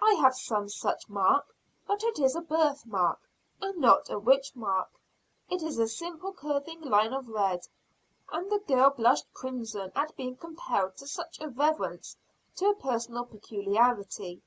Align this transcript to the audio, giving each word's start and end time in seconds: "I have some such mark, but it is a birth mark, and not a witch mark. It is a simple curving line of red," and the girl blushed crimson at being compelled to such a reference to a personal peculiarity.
"I 0.00 0.14
have 0.14 0.34
some 0.34 0.70
such 0.70 1.10
mark, 1.10 1.54
but 1.86 2.02
it 2.02 2.18
is 2.18 2.34
a 2.34 2.40
birth 2.40 2.86
mark, 2.86 3.20
and 3.60 3.76
not 3.78 4.08
a 4.08 4.18
witch 4.18 4.56
mark. 4.56 4.88
It 5.50 5.62
is 5.62 5.78
a 5.78 5.86
simple 5.86 6.32
curving 6.32 6.80
line 6.80 7.12
of 7.12 7.28
red," 7.28 7.66
and 8.32 8.50
the 8.50 8.60
girl 8.60 8.88
blushed 8.88 9.30
crimson 9.34 9.92
at 9.94 10.16
being 10.16 10.38
compelled 10.38 10.96
to 10.96 11.06
such 11.06 11.38
a 11.42 11.50
reference 11.50 12.16
to 12.56 12.68
a 12.70 12.76
personal 12.76 13.26
peculiarity. 13.26 14.40